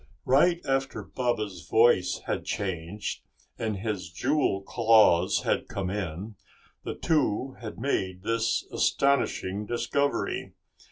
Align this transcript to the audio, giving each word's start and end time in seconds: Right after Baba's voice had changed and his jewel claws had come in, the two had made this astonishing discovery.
Right 0.25 0.61
after 0.65 1.03
Baba's 1.03 1.67
voice 1.69 2.21
had 2.25 2.43
changed 2.43 3.21
and 3.59 3.77
his 3.77 4.09
jewel 4.11 4.63
claws 4.63 5.43
had 5.43 5.67
come 5.67 5.91
in, 5.91 6.37
the 6.83 6.95
two 6.95 7.55
had 7.61 7.77
made 7.77 8.23
this 8.23 8.65
astonishing 8.71 9.67
discovery. 9.67 10.53